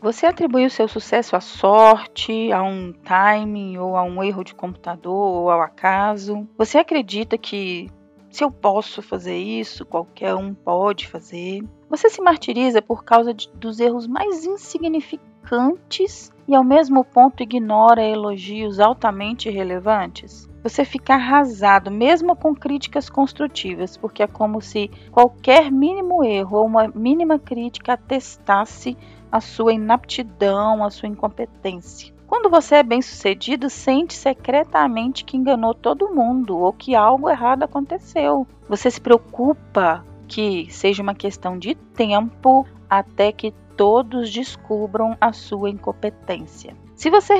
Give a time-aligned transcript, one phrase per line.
[0.00, 4.54] Você atribui o seu sucesso à sorte, a um timing ou a um erro de
[4.54, 6.48] computador ou ao acaso?
[6.56, 7.90] Você acredita que
[8.30, 11.64] se eu posso fazer isso, qualquer um pode fazer?
[11.90, 18.04] Você se martiriza por causa de, dos erros mais insignificantes e ao mesmo ponto ignora
[18.04, 20.48] elogios altamente relevantes?
[20.62, 26.66] Você fica arrasado, mesmo com críticas construtivas, porque é como se qualquer mínimo erro ou
[26.66, 28.96] uma mínima crítica atestasse
[29.30, 32.14] a sua inaptidão, a sua incompetência.
[32.26, 38.46] Quando você é bem-sucedido, sente secretamente que enganou todo mundo ou que algo errado aconteceu.
[38.68, 45.70] Você se preocupa que seja uma questão de tempo até que todos descubram a sua
[45.70, 46.76] incompetência.
[46.98, 47.34] Se você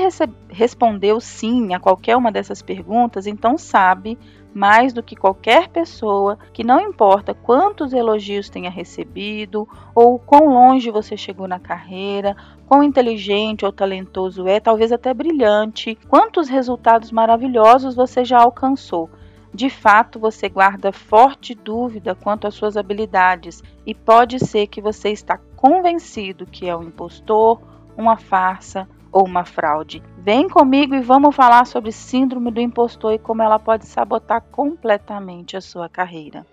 [0.47, 4.17] respondeu sim a qualquer uma dessas perguntas, então sabe
[4.53, 10.89] mais do que qualquer pessoa que não importa quantos elogios tenha recebido ou quão longe
[10.89, 17.97] você chegou na carreira, quão inteligente ou talentoso é, talvez até brilhante, quantos resultados maravilhosos
[17.97, 19.09] você já alcançou.
[19.53, 25.09] De fato, você guarda forte dúvida quanto às suas habilidades e pode ser que você
[25.09, 27.59] está convencido que é um impostor,
[27.97, 30.01] uma farsa ou uma fraude.
[30.17, 35.57] Vem comigo e vamos falar sobre síndrome do impostor e como ela pode sabotar completamente
[35.57, 36.45] a sua carreira.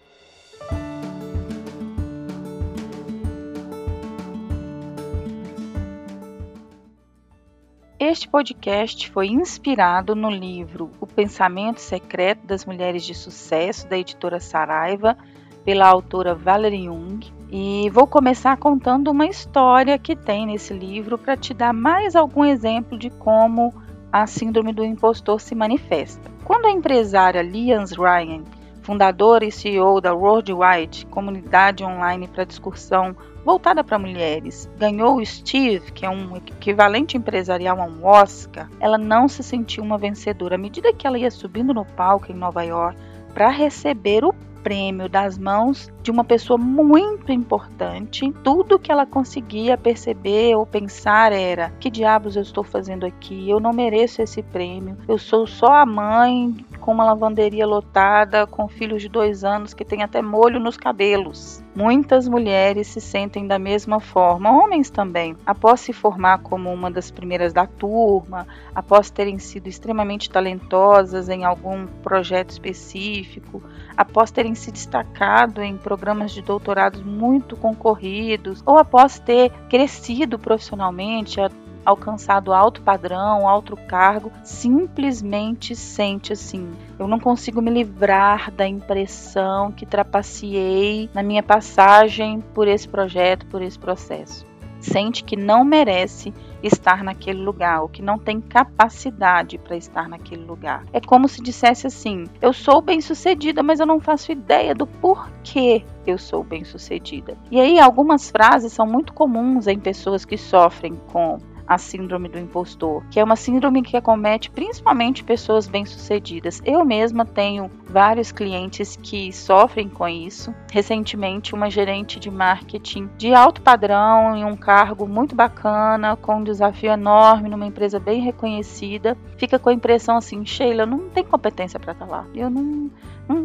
[7.98, 14.38] Este podcast foi inspirado no livro O Pensamento Secreto das Mulheres de Sucesso, da editora
[14.38, 15.16] Saraiva,
[15.64, 21.36] pela autora Valerie Jung, e vou começar contando uma história que tem nesse livro para
[21.36, 23.72] te dar mais algum exemplo de como
[24.12, 26.30] a síndrome do impostor se manifesta.
[26.44, 28.44] Quando a empresária Lians Ryan,
[28.82, 35.92] fundadora e CEO da Worldwide, comunidade online para discussão voltada para mulheres, ganhou o Steve,
[35.92, 40.56] que é um equivalente empresarial a um Oscar, ela não se sentiu uma vencedora.
[40.56, 42.98] À medida que ela ia subindo no palco em Nova York
[43.32, 44.34] para receber o
[44.66, 48.32] prêmio das mãos de uma pessoa muito importante.
[48.42, 53.48] Tudo que ela conseguia perceber ou pensar era: que diabos eu estou fazendo aqui?
[53.48, 54.96] Eu não mereço esse prêmio.
[55.06, 56.52] Eu sou só a mãe
[56.86, 61.60] com uma lavanderia lotada, com filhos de dois anos que tem até molho nos cabelos.
[61.74, 65.36] Muitas mulheres se sentem da mesma forma, homens também.
[65.44, 71.44] Após se formar como uma das primeiras da turma, após terem sido extremamente talentosas em
[71.44, 73.60] algum projeto específico,
[73.96, 81.40] após terem se destacado em programas de doutorados muito concorridos, ou após ter crescido profissionalmente,
[81.86, 89.70] alcançado alto padrão, alto cargo, simplesmente sente assim: eu não consigo me livrar da impressão
[89.70, 94.44] que trapaceei na minha passagem por esse projeto, por esse processo.
[94.80, 100.44] Sente que não merece estar naquele lugar, ou que não tem capacidade para estar naquele
[100.44, 100.84] lugar.
[100.92, 105.84] É como se dissesse assim: eu sou bem-sucedida, mas eu não faço ideia do porquê
[106.06, 107.36] eu sou bem-sucedida.
[107.50, 112.38] E aí algumas frases são muito comuns em pessoas que sofrem com a síndrome do
[112.38, 116.62] impostor, que é uma síndrome que acomete principalmente pessoas bem-sucedidas.
[116.64, 120.54] Eu mesma tenho vários clientes que sofrem com isso.
[120.70, 126.44] Recentemente, uma gerente de marketing de alto padrão em um cargo muito bacana, com um
[126.44, 131.80] desafio enorme numa empresa bem reconhecida, fica com a impressão assim, Sheila, não tem competência
[131.80, 132.26] para estar tá lá.
[132.34, 132.90] Eu não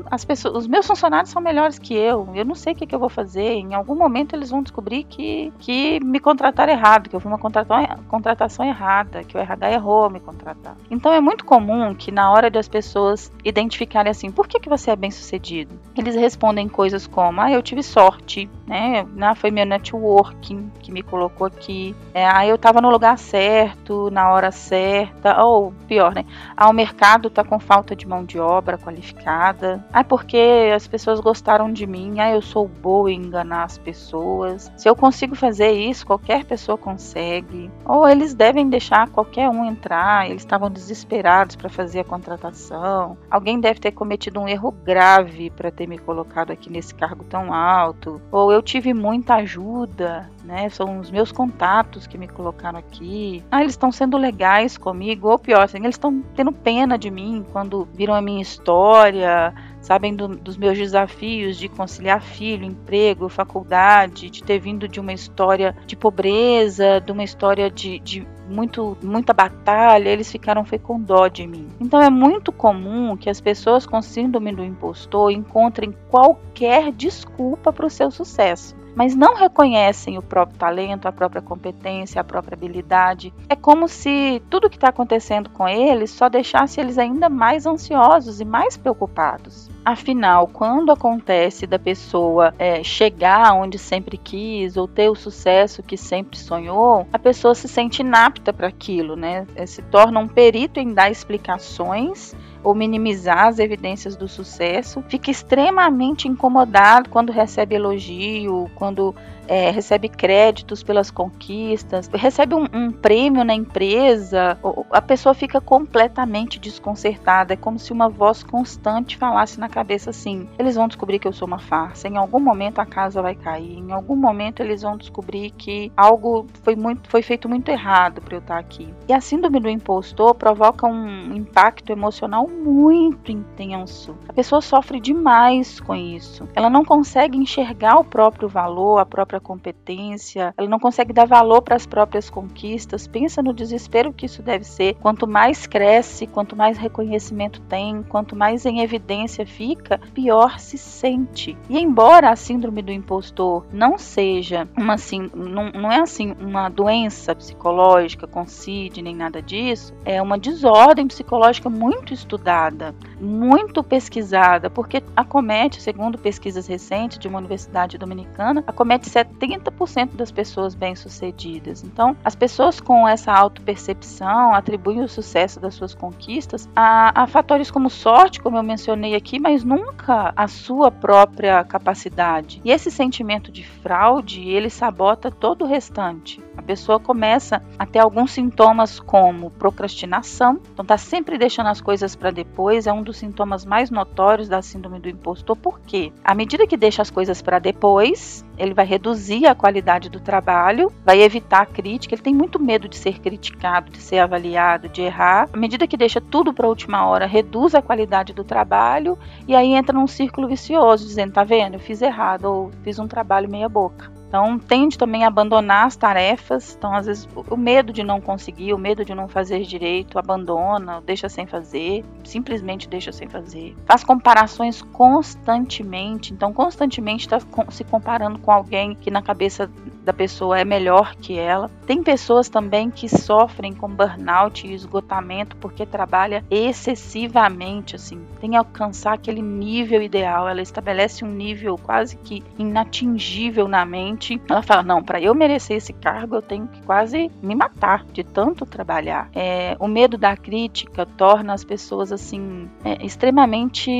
[0.10, 2.30] as pessoas, os meus funcionários são melhores que eu.
[2.36, 3.54] Eu não sei o que, que, eu vou fazer.
[3.54, 7.40] Em algum momento eles vão descobrir que, que me contrataram errado, que eu fui uma
[7.40, 10.76] contratação, errada, que o RH errou me contratar.
[10.90, 14.70] Então é muito comum que na hora de as pessoas identificarem assim, por que, que
[14.70, 15.80] você é bem sucedido?
[15.98, 19.36] Eles respondem coisas como, ah, eu tive sorte, né?
[19.36, 21.96] Foi meu networking que me colocou aqui.
[22.14, 25.44] É, ah, eu estava no lugar certo, na hora certa.
[25.44, 26.26] Ou pior, né?
[26.56, 31.20] Ah, o mercado está com falta de mão de obra qualificada ah, porque as pessoas
[31.20, 32.20] gostaram de mim.
[32.20, 34.72] Ah, eu sou boa em enganar as pessoas.
[34.78, 37.70] Se eu consigo fazer isso, qualquer pessoa consegue.
[37.86, 40.30] Ou eles devem deixar qualquer um entrar.
[40.30, 43.18] Eles estavam desesperados para fazer a contratação.
[43.30, 47.54] Alguém deve ter cometido um erro grave para ter me colocado aqui nesse cargo tão
[47.54, 48.22] alto.
[48.32, 50.70] Ou eu tive muita ajuda, né?
[50.70, 53.44] São os meus contatos que me colocaram aqui.
[53.52, 55.30] Ah, eles estão sendo legais comigo.
[55.30, 60.16] Ou pior, assim, eles estão tendo pena de mim quando viram a minha história sabem
[60.16, 65.76] do, dos meus desafios de conciliar filho, emprego, faculdade, de ter vindo de uma história
[65.86, 71.48] de pobreza, de uma história de, de muito, muita batalha, eles ficaram com dó de
[71.48, 71.68] mim.
[71.80, 77.86] Então é muito comum que as pessoas com síndrome do impostor encontrem qualquer desculpa para
[77.86, 78.76] o seu sucesso.
[78.94, 83.34] mas não reconhecem o próprio talento, a própria competência, a própria habilidade.
[83.48, 88.42] É como se tudo que está acontecendo com eles só deixasse eles ainda mais ansiosos
[88.42, 89.71] e mais preocupados.
[89.84, 95.98] Afinal, quando acontece da pessoa é, chegar onde sempre quis ou ter o sucesso que
[95.98, 99.48] sempre sonhou, a pessoa se sente inapta para aquilo, né?
[99.56, 105.32] É, se torna um perito em dar explicações ou minimizar as evidências do sucesso, fica
[105.32, 109.16] extremamente incomodado quando recebe elogio, quando
[109.48, 114.58] é, recebe créditos pelas conquistas, recebe um, um, prêmio na empresa,
[114.90, 117.54] a pessoa fica completamente desconcertada.
[117.54, 121.34] É como se uma voz constante falasse na cabeça assim: eles vão descobrir que eu
[121.34, 124.96] sou uma farsa, em algum momento a casa vai cair, em algum momento eles vão
[124.96, 128.94] descobrir que algo foi, muito, foi feito muito errado para eu estar aqui.
[129.08, 134.16] E a síndrome do impostor provoca um impacto emocional muito intenso.
[134.28, 136.48] A pessoa sofre demais com isso.
[136.56, 141.62] Ela não consegue enxergar o próprio valor, a própria competência, ela não consegue dar valor
[141.62, 143.08] para as próprias conquistas.
[143.08, 144.96] Pensa no desespero que isso deve ser.
[144.96, 151.58] Quanto mais cresce, quanto mais reconhecimento tem, quanto mais em evidência fica, pior se sente.
[151.70, 156.70] E embora a síndrome do impostor não seja uma assim, não, não é assim uma
[156.70, 163.84] doença psicológica com CID nem nada disso, é uma desordem psicológica muito estudada, mudada muito
[163.84, 171.84] pesquisada, porque acomete, segundo pesquisas recentes de uma universidade dominicana, acomete 70% das pessoas bem-sucedidas.
[171.84, 177.70] Então, as pessoas com essa autopercepção atribuem o sucesso das suas conquistas a, a fatores
[177.70, 182.62] como sorte, como eu mencionei aqui, mas nunca a sua própria capacidade.
[182.64, 186.42] E esse sentimento de fraude, ele sabota todo o restante.
[186.58, 192.16] A pessoa começa a ter alguns sintomas como procrastinação, então está sempre deixando as coisas
[192.16, 195.56] para depois, é um dos sintomas mais notórios da síndrome do impostor.
[195.56, 196.12] Por quê?
[196.24, 200.92] À medida que deixa as coisas para depois, ele vai reduzir a qualidade do trabalho,
[201.04, 205.02] vai evitar a crítica, ele tem muito medo de ser criticado, de ser avaliado, de
[205.02, 205.50] errar.
[205.52, 209.18] À medida que deixa tudo para a última hora, reduz a qualidade do trabalho
[209.48, 213.08] e aí entra num círculo vicioso, dizendo: tá vendo, eu fiz errado ou fiz um
[213.08, 214.21] trabalho meia boca.
[214.32, 216.74] Então, tende também a abandonar as tarefas.
[216.78, 221.02] Então, às vezes, o medo de não conseguir, o medo de não fazer direito, abandona,
[221.06, 223.76] deixa sem fazer, simplesmente deixa sem fazer.
[223.86, 226.34] Faz comparações constantemente.
[226.34, 229.70] Então, constantemente está se comparando com alguém que na cabeça
[230.04, 231.70] da pessoa é melhor que ela.
[231.86, 238.56] Tem pessoas também que sofrem com burnout e esgotamento porque trabalha excessivamente, assim, tem que
[238.56, 240.48] alcançar aquele nível ideal.
[240.48, 244.42] Ela estabelece um nível quase que inatingível na mente.
[244.50, 248.24] Ela fala: não, para eu merecer esse cargo eu tenho que quase me matar de
[248.24, 249.30] tanto trabalhar.
[249.34, 253.92] É, o medo da crítica torna as pessoas assim é, extremamente,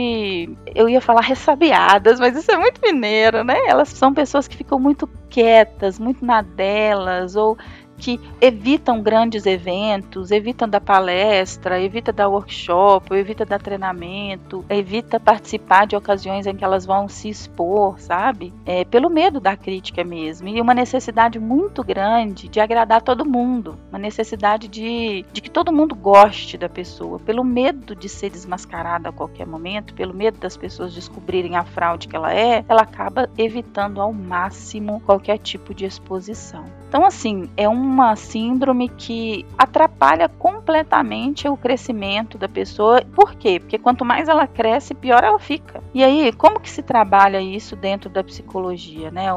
[0.74, 3.58] eu ia falar ressabiadas, mas isso é muito mineiro, né?
[3.68, 7.58] Elas são pessoas que ficam muito quietas, muito na delas, ou
[8.02, 15.86] que evitam grandes eventos, evitam dar palestra, evita dar workshop, evita dar treinamento, evita participar
[15.86, 18.52] de ocasiões em que elas vão se expor, sabe?
[18.66, 20.48] É, pelo medo da crítica mesmo.
[20.48, 25.72] E uma necessidade muito grande de agradar todo mundo, uma necessidade de, de que todo
[25.72, 30.58] mundo goste da pessoa, pelo medo de ser desmascarada a qualquer momento, pelo medo das
[30.58, 35.86] pessoas descobrirem a fraude que ela é, ela acaba evitando ao máximo qualquer tipo de
[35.86, 36.81] exposição.
[36.92, 43.02] Então, assim, é uma síndrome que atrapalha completamente o crescimento da pessoa.
[43.16, 43.62] Por quê?
[43.62, 45.82] Porque quanto mais ela cresce, pior ela fica.
[45.94, 49.32] E aí, como que se trabalha isso dentro da psicologia, né?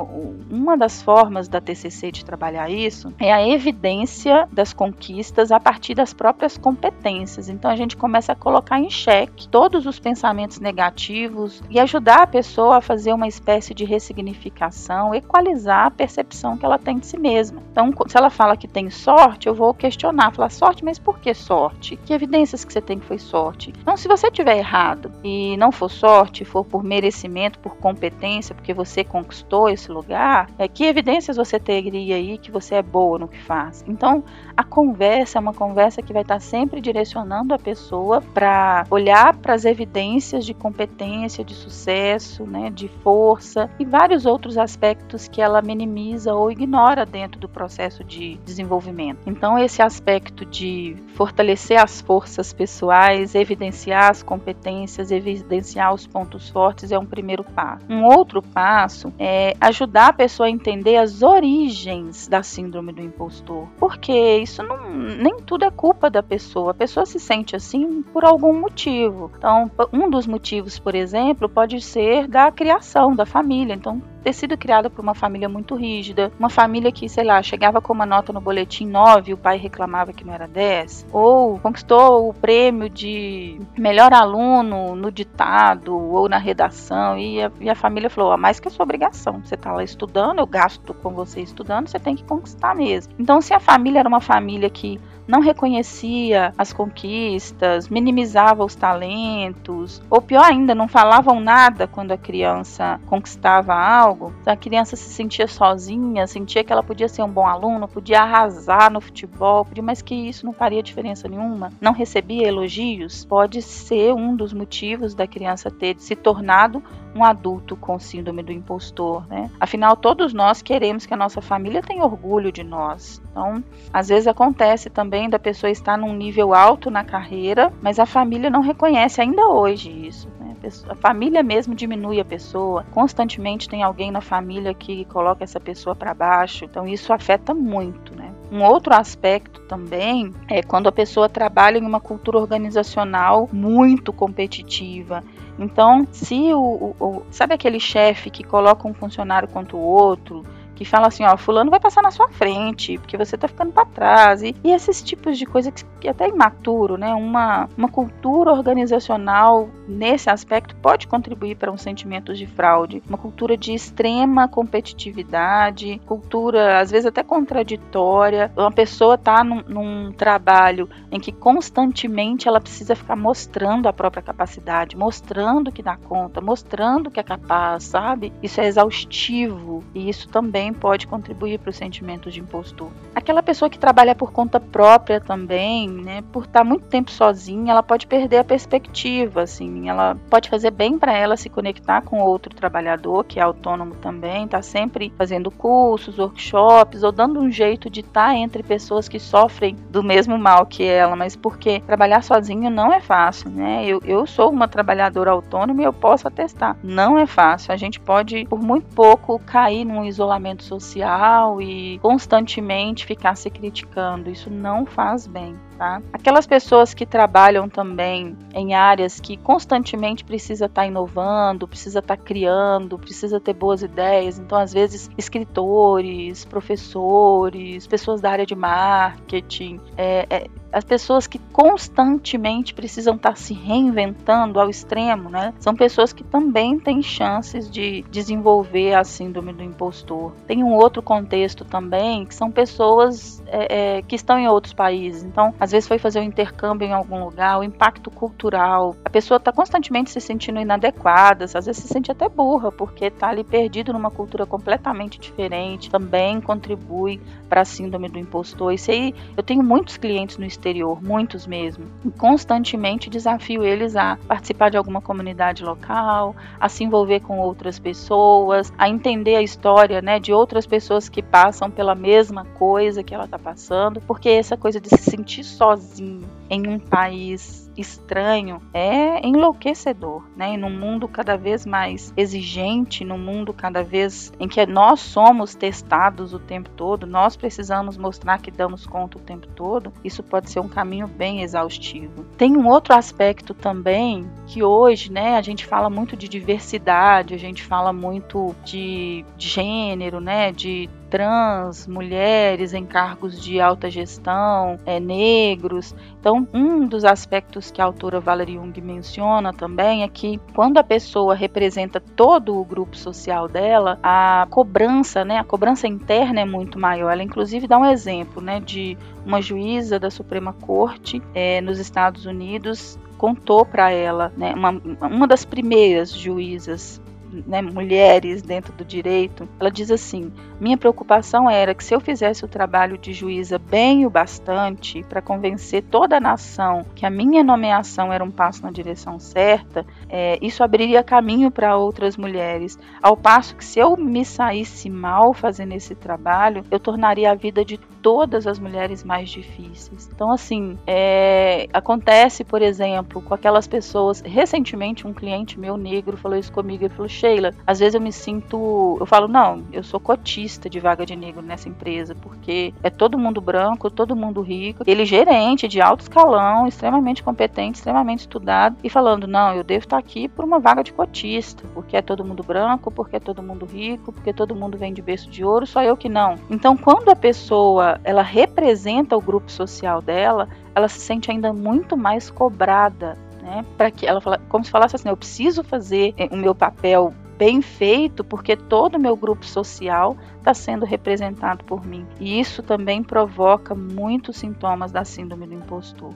[0.50, 5.94] Uma das formas da TCC de trabalhar isso é a evidência das conquistas a partir
[5.94, 7.48] das próprias competências.
[7.48, 12.26] Então, a gente começa a colocar em xeque todos os pensamentos negativos e ajudar a
[12.26, 17.16] pessoa a fazer uma espécie de ressignificação, equalizar a percepção que ela tem de si
[17.16, 17.62] mesma mesma.
[17.70, 21.34] Então, se ela fala que tem sorte, eu vou questionar, falar sorte, mas por que
[21.34, 21.96] sorte?
[21.96, 23.72] Que evidências que você tem que foi sorte?
[23.80, 28.72] Então, se você tiver errado e não for sorte, for por merecimento, por competência, porque
[28.72, 33.28] você conquistou esse lugar, é, que evidências você teria aí que você é boa no
[33.28, 33.84] que faz?
[33.86, 34.22] Então,
[34.56, 39.54] a conversa é uma conversa que vai estar sempre direcionando a pessoa para olhar para
[39.54, 45.60] as evidências de competência, de sucesso, né, de força e vários outros aspectos que ela
[45.60, 49.18] minimiza ou ignora dentro dentro do processo de desenvolvimento.
[49.26, 56.92] Então, esse aspecto de fortalecer as forças pessoais, evidenciar as competências, evidenciar os pontos fortes
[56.92, 57.84] é um primeiro passo.
[57.88, 63.66] Um outro passo é ajudar a pessoa a entender as origens da síndrome do impostor,
[63.78, 66.70] porque isso não, nem tudo é culpa da pessoa.
[66.70, 69.30] A pessoa se sente assim por algum motivo.
[69.36, 73.74] Então, um dos motivos, por exemplo, pode ser da criação da família.
[73.74, 77.80] Então, ter sido criada por uma família muito rígida, uma família que, sei lá, chegava
[77.80, 81.58] com uma nota no boletim 9 e o pai reclamava que não era 10, ou
[81.58, 87.74] conquistou o prêmio de melhor aluno no ditado ou na redação e a, e a
[87.74, 91.10] família falou: a mais que a sua obrigação, você está lá estudando, eu gasto com
[91.10, 93.12] você estudando, você tem que conquistar mesmo.
[93.18, 100.02] Então, se a família era uma família que não reconhecia as conquistas, minimizava os talentos,
[100.10, 104.32] ou pior ainda, não falavam nada quando a criança conquistava algo.
[104.46, 108.90] A criança se sentia sozinha, sentia que ela podia ser um bom aluno, podia arrasar
[108.90, 114.34] no futebol, mas que isso não faria diferença nenhuma, não recebia elogios, pode ser um
[114.34, 116.82] dos motivos da criança ter se tornado
[117.14, 119.48] um adulto com síndrome do impostor, né?
[119.60, 123.22] Afinal, todos nós queremos que a nossa família tenha orgulho de nós.
[123.30, 123.62] Então,
[123.92, 128.50] às vezes acontece também da pessoa estar num nível alto na carreira, mas a família
[128.50, 130.28] não reconhece ainda hoje isso.
[130.40, 130.54] Né?
[130.88, 132.84] A família mesmo diminui a pessoa.
[132.90, 136.64] Constantemente tem alguém na família que coloca essa pessoa para baixo.
[136.64, 138.32] Então, isso afeta muito, né?
[138.50, 145.22] Um outro aspecto também é quando a pessoa trabalha em uma cultura organizacional muito competitiva
[145.58, 150.44] então, se o, o, o sabe aquele chefe que coloca um funcionário contra o outro,
[150.74, 153.86] que fala assim, ó, fulano vai passar na sua frente, porque você tá ficando para
[153.86, 154.42] trás.
[154.42, 157.14] E, e, esses tipos de coisa que, que até imaturo, né?
[157.14, 163.02] Uma, uma cultura organizacional nesse aspecto pode contribuir para um sentimento de fraude.
[163.08, 168.50] Uma cultura de extrema competitividade, cultura às vezes até contraditória.
[168.56, 174.22] Uma pessoa tá num, num trabalho em que constantemente ela precisa ficar mostrando a própria
[174.22, 178.32] capacidade, mostrando que dá conta, mostrando que é capaz, sabe?
[178.42, 182.90] Isso é exaustivo e isso também também pode contribuir para o sentimento de impostor.
[183.14, 187.82] Aquela pessoa que trabalha por conta própria também, né, por estar muito tempo sozinha, ela
[187.82, 192.54] pode perder a perspectiva, assim, ela pode fazer bem para ela se conectar com outro
[192.54, 198.00] trabalhador que é autônomo também, está sempre fazendo cursos, workshops ou dando um jeito de
[198.00, 202.70] estar tá entre pessoas que sofrem do mesmo mal que ela, mas porque trabalhar sozinho
[202.70, 203.84] não é fácil, né?
[203.86, 207.72] Eu, eu sou uma trabalhadora autônoma e eu posso atestar, não é fácil.
[207.72, 214.30] A gente pode, por muito pouco, cair num isolamento social e constantemente ficar se criticando.
[214.30, 215.58] Isso não faz bem.
[215.78, 216.00] Tá?
[216.12, 222.16] Aquelas pessoas que trabalham também em áreas que constantemente precisa estar tá inovando, precisa estar
[222.16, 224.38] tá criando, precisa ter boas ideias.
[224.38, 231.38] Então, às vezes, escritores, professores, pessoas da área de marketing, é, é, as pessoas que
[231.38, 235.54] constantemente precisam estar se reinventando ao extremo, né?
[235.60, 240.32] São pessoas que também têm chances de desenvolver a síndrome do impostor.
[240.46, 245.22] Tem um outro contexto também, que são pessoas é, é, que estão em outros países.
[245.22, 248.94] Então, às vezes foi fazer um intercâmbio em algum lugar, o impacto cultural.
[249.02, 253.28] A pessoa está constantemente se sentindo inadequada, às vezes se sente até burra, porque está
[253.28, 255.90] ali perdido numa cultura completamente diferente.
[255.90, 257.18] Também contribui
[257.48, 258.74] para a síndrome do impostor.
[258.74, 261.86] Isso aí, eu tenho muitos clientes no exterior, muitos mesmo.
[262.04, 267.78] E constantemente desafio eles a participar de alguma comunidade local, a se envolver com outras
[267.78, 273.14] pessoas, a entender a história, né, de outras pessoas que passam pela mesma coisa que
[273.14, 279.26] ela está passando, porque essa coisa de se sentir sozinho em um país estranho é
[279.26, 280.54] enlouquecedor, né?
[280.54, 285.54] E num mundo cada vez mais exigente, num mundo cada vez em que nós somos
[285.54, 290.50] testados o tempo todo, nós precisamos mostrar que damos conta o tempo todo, isso pode
[290.50, 292.24] ser um caminho bem exaustivo.
[292.36, 297.38] Tem um outro aspecto também que hoje, né, a gente fala muito de diversidade, a
[297.38, 304.98] gente fala muito de gênero, né, de trans, mulheres em cargos de alta gestão, é,
[304.98, 305.94] negros.
[306.18, 310.82] Então, um dos aspectos que a autora Valerie Jung menciona também é que quando a
[310.82, 316.80] pessoa representa todo o grupo social dela, a cobrança, né, a cobrança interna é muito
[316.80, 317.12] maior.
[317.12, 322.26] Ela, inclusive, dá um exemplo né, de uma juíza da Suprema Corte é, nos Estados
[322.26, 327.00] Unidos contou para ela, né, uma, uma das primeiras juízas
[327.46, 332.44] né, mulheres dentro do direito, ela diz assim: minha preocupação era que se eu fizesse
[332.44, 337.42] o trabalho de juíza bem o bastante para convencer toda a nação que a minha
[337.42, 342.78] nomeação era um passo na direção certa, é, isso abriria caminho para outras mulheres.
[343.02, 347.64] Ao passo que se eu me saísse mal fazendo esse trabalho, eu tornaria a vida
[347.64, 350.10] de todas as mulheres mais difíceis.
[350.14, 354.20] Então, assim, é, acontece, por exemplo, com aquelas pessoas.
[354.20, 356.84] Recentemente, um cliente meu negro falou isso comigo.
[356.84, 360.78] Ele falou: Sheila, às vezes eu me sinto, eu falo, não, eu sou cotista de
[360.78, 365.66] vaga de negro nessa empresa, porque é todo mundo branco, todo mundo rico, ele gerente
[365.66, 370.44] de alto escalão, extremamente competente, extremamente estudado, e falando, não, eu devo estar aqui por
[370.44, 374.32] uma vaga de cotista, porque é todo mundo branco, porque é todo mundo rico, porque
[374.34, 376.38] todo mundo vem de berço de ouro, só eu que não.
[376.50, 381.96] Então, quando a pessoa, ela representa o grupo social dela, ela se sente ainda muito
[381.96, 383.64] mais cobrada né?
[383.76, 387.12] Para que ela fala, como se falasse assim, eu preciso fazer eh, o meu papel
[387.36, 392.06] bem feito porque todo o meu grupo social está sendo representado por mim.
[392.18, 396.10] E isso também provoca muitos sintomas da síndrome do impostor.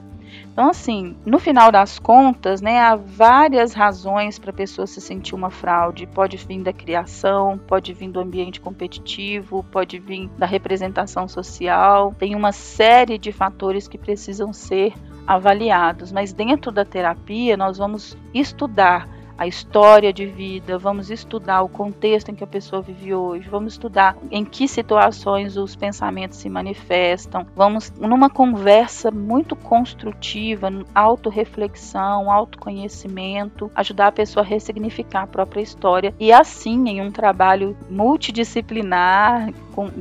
[0.51, 5.35] Então, assim, no final das contas, né, há várias razões para a pessoa se sentir
[5.35, 6.07] uma fraude.
[6.07, 12.13] Pode vir da criação, pode vir do ambiente competitivo, pode vir da representação social.
[12.17, 14.93] Tem uma série de fatores que precisam ser
[15.25, 19.07] avaliados, mas dentro da terapia nós vamos estudar
[19.39, 23.71] a história de vida, vamos estudar o contexto em que a pessoa vive hoje, vamos
[23.71, 33.71] estudar em que situações os pensamentos se manifestam, vamos numa conversa muito construtiva, autorreflexão, autoconhecimento,
[33.73, 39.53] ajudar a pessoa a ressignificar a própria história e assim em um trabalho multidisciplinar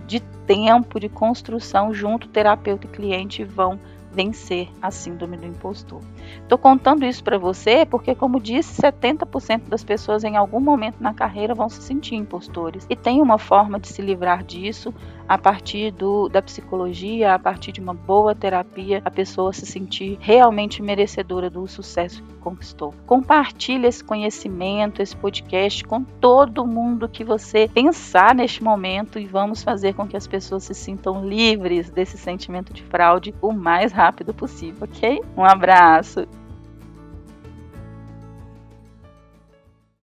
[0.05, 0.19] de
[0.49, 3.79] tempo de construção junto terapeuta e cliente vão
[4.19, 6.01] vencer a síndrome do impostor.
[6.43, 11.15] Estou contando isso para você porque, como disse, 70% das pessoas em algum momento na
[11.15, 12.85] carreira vão se sentir impostores.
[12.91, 14.93] E tem uma forma de se livrar disso
[15.29, 20.17] a partir do, da psicologia, a partir de uma boa terapia, a pessoa se sentir
[20.21, 22.95] realmente merecedora do sucesso que conquistou.
[23.07, 29.63] Compartilhe esse conhecimento, esse podcast com todo mundo que você pensar neste momento e vamos
[29.63, 34.33] fazer com que as pessoas se sintam livres desse sentimento de fraude o mais rápido
[34.33, 35.21] possível, ok?
[35.37, 36.27] Um abraço!